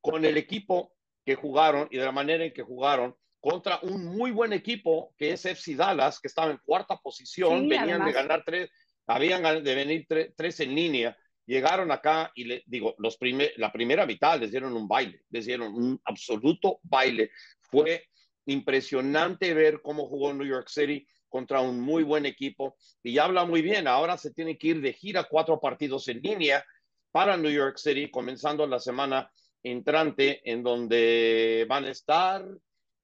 [0.00, 0.92] Con el equipo
[1.24, 5.32] que jugaron y de la manera en que jugaron, contra un muy buen equipo que
[5.32, 8.70] es FC Dallas, que estaba en cuarta posición, venían de ganar tres,
[9.06, 14.06] habían de venir tres, en línea, llegaron acá y le digo, los primer, la primera
[14.06, 17.30] mitad les dieron un baile, les dieron un absoluto baile.
[17.60, 18.06] Fue
[18.46, 23.60] impresionante ver cómo jugó New York City contra un muy buen equipo y habla muy
[23.60, 23.88] bien.
[23.88, 26.64] Ahora se tiene que ir de gira cuatro partidos en línea
[27.10, 29.28] para New York City, comenzando la semana
[29.60, 32.46] entrante, en donde van a estar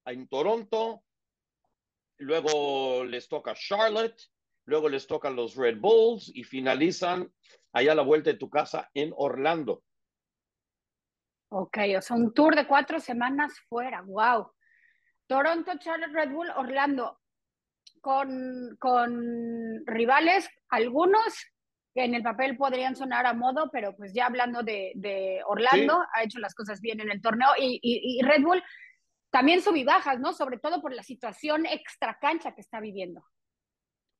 [0.05, 1.03] en Toronto,
[2.19, 4.21] luego les toca Charlotte,
[4.63, 7.29] luego les tocan los Red Bulls y finalizan
[7.73, 9.83] allá a la vuelta de tu casa en Orlando.
[11.49, 14.49] Ok, o sea, un tour de cuatro semanas fuera, wow.
[15.27, 17.20] Toronto, Charlotte, Red Bull, Orlando,
[18.01, 21.33] con, con rivales, algunos
[21.93, 26.23] que en el papel podrían sonar a modo, pero pues ya hablando de, Orlando, ha
[26.23, 28.63] hecho las cosas bien en el torneo y, y Red Bull
[29.31, 30.33] también bajas, ¿no?
[30.33, 33.23] Sobre todo por la situación extra cancha que está viviendo.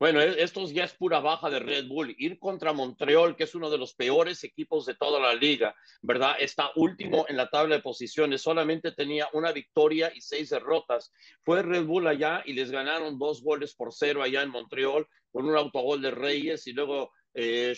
[0.01, 2.15] Bueno, e-, estos ya es pura baja de Red Bull.
[2.17, 6.37] Ir contra Montreal, que es uno de los peores equipos de toda la liga, ¿verdad?
[6.39, 11.13] Está último en la tabla de posiciones, solamente tenía una victoria y seis derrotas.
[11.43, 15.47] Fue Red Bull allá y les ganaron dos goles por cero allá en Montreal con
[15.47, 17.75] un autogol de Reyes y luego eh,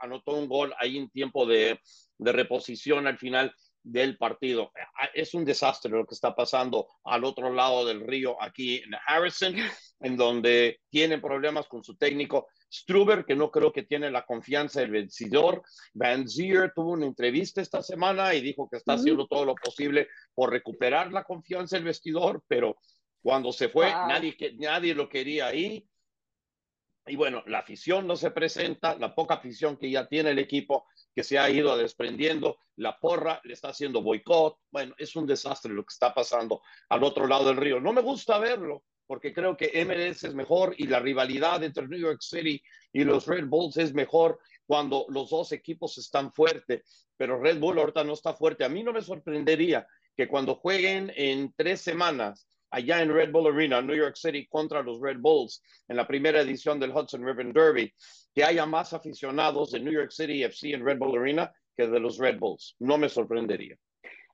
[0.00, 1.80] anotó un gol ahí en tiempo de,
[2.18, 3.52] de reposición al final
[3.90, 4.70] del partido.
[5.14, 9.54] Es un desastre lo que está pasando al otro lado del río aquí en Harrison,
[10.00, 14.80] en donde tienen problemas con su técnico Struber, que no creo que tiene la confianza
[14.80, 15.62] del vencedor.
[15.94, 20.08] Van Zier tuvo una entrevista esta semana y dijo que está haciendo todo lo posible
[20.34, 22.76] por recuperar la confianza del vestidor, pero
[23.22, 25.88] cuando se fue, nadie, nadie lo quería ahí.
[27.06, 30.86] Y bueno, la afición no se presenta, la poca afición que ya tiene el equipo
[31.18, 35.74] que se ha ido desprendiendo, la porra le está haciendo boicot, bueno, es un desastre
[35.74, 37.80] lo que está pasando al otro lado del río.
[37.80, 41.98] No me gusta verlo, porque creo que MLS es mejor y la rivalidad entre New
[41.98, 47.40] York City y los Red Bulls es mejor cuando los dos equipos están fuertes, pero
[47.40, 48.64] Red Bull ahorita no está fuerte.
[48.64, 53.52] A mí no me sorprendería que cuando jueguen en tres semanas allá en Red Bull
[53.52, 57.52] Arena, New York City, contra los Red Bulls en la primera edición del Hudson River
[57.52, 57.92] Derby,
[58.38, 61.98] que haya más aficionados de New York City FC en Red Bull Arena que de
[61.98, 62.76] los Red Bulls.
[62.78, 63.74] No me sorprendería.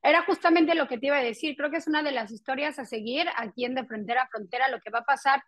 [0.03, 1.57] Era justamente lo que te iba a decir.
[1.57, 4.69] Creo que es una de las historias a seguir aquí en De Frontera a Frontera,
[4.69, 5.43] lo que va a pasar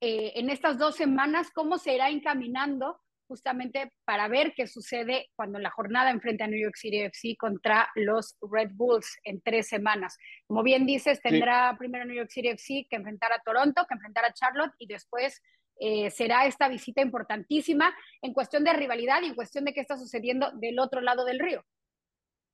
[0.00, 5.60] eh, en estas dos semanas, cómo se irá encaminando justamente para ver qué sucede cuando
[5.60, 10.18] la jornada enfrenta a New York City FC contra los Red Bulls en tres semanas.
[10.48, 14.24] Como bien dices, tendrá primero New York City FC que enfrentar a Toronto, que enfrentar
[14.24, 15.40] a Charlotte y después
[15.84, 19.98] eh, será esta visita importantísima en cuestión de rivalidad y en cuestión de qué está
[19.98, 21.64] sucediendo del otro lado del río.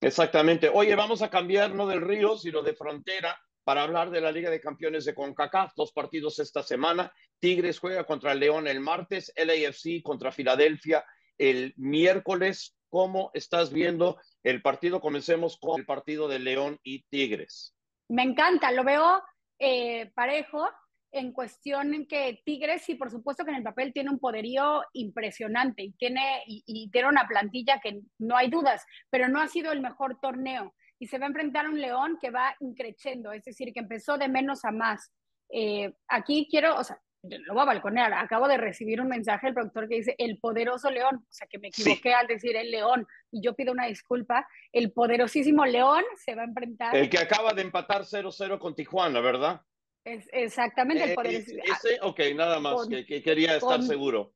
[0.01, 0.71] Exactamente.
[0.73, 4.49] Oye, vamos a cambiar no del río, sino de frontera para hablar de la Liga
[4.49, 5.75] de Campeones de CONCACAF.
[5.77, 7.13] Dos partidos esta semana.
[7.39, 11.05] Tigres juega contra León el martes, LAFC contra Filadelfia
[11.37, 12.79] el miércoles.
[12.89, 15.03] ¿Cómo estás viendo el partido?
[15.03, 17.75] Comencemos con el partido de León y Tigres.
[18.09, 19.23] Me encanta, lo veo
[19.59, 20.67] eh, parejo
[21.13, 24.83] en cuestión en que Tigres, sí, por supuesto que en el papel tiene un poderío
[24.93, 29.73] impresionante y tiene, y, tiene una plantilla que no hay dudas, pero no ha sido
[29.73, 30.75] el mejor torneo.
[30.99, 34.19] Y se va a enfrentar a un León que va increciendo, es decir, que empezó
[34.19, 35.13] de menos a más.
[35.51, 38.13] Eh, aquí quiero, o sea, lo voy a balconear.
[38.15, 41.59] Acabo de recibir un mensaje del productor que dice el poderoso León, o sea que
[41.59, 44.47] me equivoqué al decir el León y yo pido una disculpa.
[44.73, 46.97] El poderosísimo León se va a enfrentar.
[46.97, 49.63] El que acaba de empatar 0-0 con Tijuana, ¿verdad?
[50.33, 54.35] Exactamente el eh, ese, ok, nada más, que, quería estar seguro.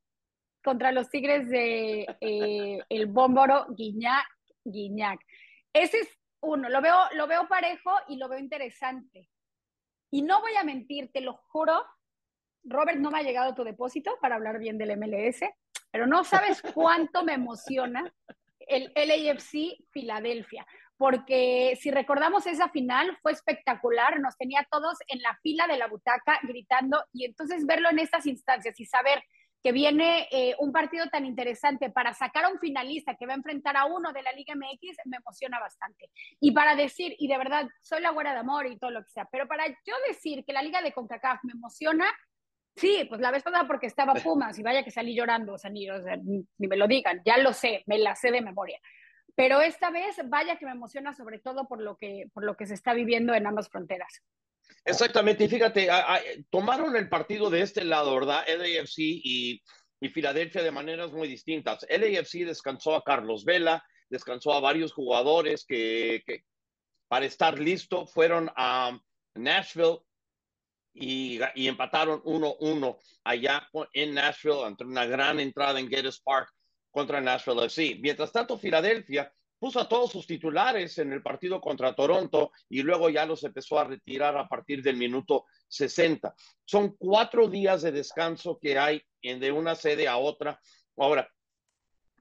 [0.63, 4.27] Contra los Tigres de eh, el Bómboro Guiñac,
[4.65, 5.21] Guiñac.
[5.73, 6.09] Ese es
[6.41, 9.29] uno, lo veo, lo veo parejo y lo veo interesante.
[10.11, 11.85] Y no voy a mentir, te lo juro,
[12.65, 15.40] Robert, no me ha llegado tu depósito para hablar bien del MLS,
[15.90, 18.13] pero no sabes cuánto me emociona
[18.61, 20.67] el LAFC Filadelfia
[20.97, 25.88] porque si recordamos esa final fue espectacular, nos tenía todos en la fila de la
[25.88, 29.23] butaca gritando y entonces verlo en estas instancias y saber
[29.63, 33.37] que viene eh, un partido tan interesante para sacar a un finalista que va a
[33.37, 36.11] enfrentar a uno de la Liga MX me emociona bastante.
[36.40, 39.11] Y para decir, y de verdad, soy la güera de amor y todo lo que
[39.11, 42.07] sea, pero para yo decir que la Liga de CONCACAF me emociona,
[42.75, 45.71] Sí, pues la vez pasada porque estaba Pumas y vaya que salí llorando, o sea,
[45.71, 45.87] ni,
[46.57, 48.81] ni, me lo digan, ya lo sé, me la sé de memoria.
[49.35, 52.67] Pero esta vez vaya que me emociona sobre todo por lo que, por lo que
[52.67, 54.23] se está viviendo en ambas fronteras.
[54.85, 55.89] Exactamente, y fíjate,
[56.51, 58.45] tomaron el partido de este lado, ¿verdad?
[58.47, 59.63] LAFC y,
[60.01, 61.87] y Filadelfia de maneras muy distintas.
[61.89, 66.45] LAFC descansó a Carlos Vela, descansó a varios jugadores que, que
[67.09, 68.99] para estar listo fueron a
[69.35, 69.99] Nashville
[70.95, 76.53] y, y empataron 1-1 allá en Nashville ante una gran entrada en Geddes Park
[76.93, 77.99] contra Nashville FC.
[78.01, 83.09] Mientras tanto, Filadelfia puso a todos sus titulares en el partido contra Toronto y luego
[83.11, 86.35] ya los empezó a retirar a partir del minuto 60.
[86.65, 90.61] Son cuatro días de descanso que hay en de una sede a otra.
[90.97, 91.29] Ahora,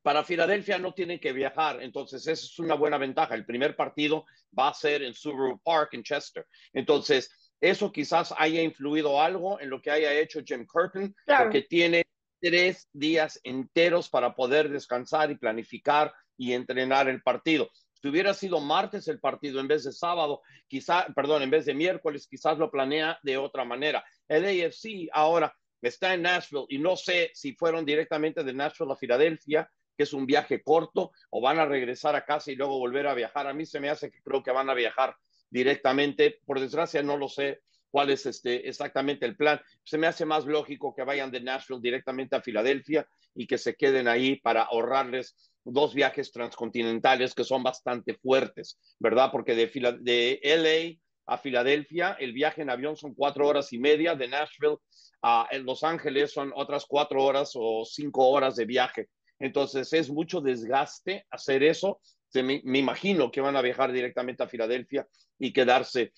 [0.03, 3.35] para Filadelfia no tienen que viajar, entonces esa es una buena ventaja.
[3.35, 4.25] El primer partido
[4.57, 6.45] va a ser en Subaru Park en Chester.
[6.73, 12.03] Entonces, eso quizás haya influido algo en lo que haya hecho Jim Curtin, porque tiene
[12.41, 17.69] tres días enteros para poder descansar y planificar y entrenar el partido.
[17.93, 21.75] Si hubiera sido martes el partido en vez de sábado, quizá, perdón, en vez de
[21.75, 24.03] miércoles, quizás lo planea de otra manera.
[24.27, 28.95] El AFC ahora está en Nashville y no sé si fueron directamente de Nashville a
[28.95, 33.05] Filadelfia, que es un viaje corto, o van a regresar a casa y luego volver
[33.05, 33.45] a viajar.
[33.45, 35.15] A mí se me hace que creo que van a viajar
[35.51, 36.39] directamente.
[36.43, 37.61] Por desgracia, no lo sé
[37.91, 39.61] cuál es este, exactamente el plan.
[39.83, 43.75] Se me hace más lógico que vayan de Nashville directamente a Filadelfia y que se
[43.75, 49.29] queden ahí para ahorrarles dos viajes transcontinentales que son bastante fuertes, ¿verdad?
[49.31, 49.67] Porque de,
[50.01, 54.77] de LA a Filadelfia, el viaje en avión son cuatro horas y media, de Nashville
[55.21, 59.09] a Los Ángeles son otras cuatro horas o cinco horas de viaje.
[59.39, 61.99] Entonces es mucho desgaste hacer eso.
[62.33, 66.11] me imagino que van a viajar directamente a Filadelfia y quedarse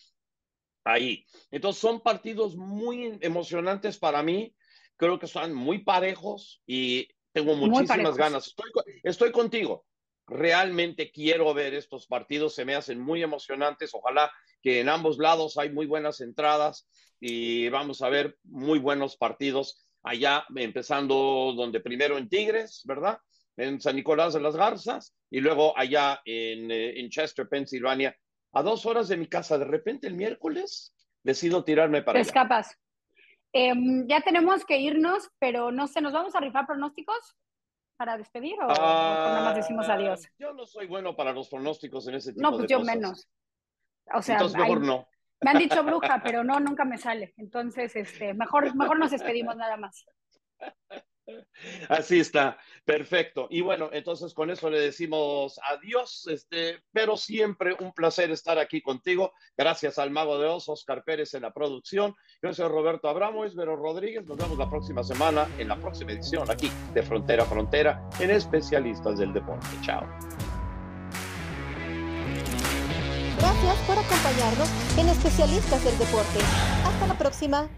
[0.84, 1.26] ahí.
[1.52, 4.56] Entonces son partidos muy emocionantes para mí.
[4.98, 8.48] Creo que son muy parejos y tengo muchísimas ganas.
[8.48, 8.72] Estoy,
[9.04, 9.86] estoy contigo.
[10.28, 13.94] Realmente quiero ver estos partidos, se me hacen muy emocionantes.
[13.94, 14.32] Ojalá
[14.62, 16.88] que en ambos lados hay muy buenas entradas
[17.20, 23.18] y vamos a ver muy buenos partidos allá, empezando donde primero en Tigres, ¿verdad?
[23.58, 28.16] En San Nicolás de las Garzas y luego allá en, eh, en Chester, Pensilvania,
[28.54, 29.58] a dos horas de mi casa.
[29.58, 32.18] De repente el miércoles decido tirarme para.
[32.18, 32.78] Te escapas.
[33.52, 37.36] Em, ya tenemos que irnos, pero no sé, ¿nos vamos a rifar pronósticos
[37.98, 40.22] para despedir o, nada más decimos adiós?
[40.26, 43.28] Ah, yo no soy bueno para los pronósticos en ese tipo no, pues yo menos.
[44.14, 45.08] O sea, Entonces mejor no.
[45.42, 47.34] Me han dicho bruja, pero no, nunca me sale.
[47.38, 50.06] Entonces, este, mejor, mejor nos despedimos nada más.
[51.90, 53.48] Así está, perfecto.
[53.50, 58.82] Y bueno, entonces con eso le decimos adiós, este, pero siempre un placer estar aquí
[58.82, 59.34] contigo.
[59.58, 62.16] Gracias al Mago de Osos, Oscar Pérez en la producción.
[62.42, 64.26] Yo soy Roberto Abramo, Vero Rodríguez.
[64.26, 68.32] Nos vemos la próxima semana en la próxima edición aquí de Frontera a Frontera en
[68.32, 69.68] Especialistas del Deporte.
[69.82, 70.08] Chao.
[73.38, 76.40] Gracias por acompañarnos en Especialistas del Deporte.
[76.86, 77.70] Hasta la próxima.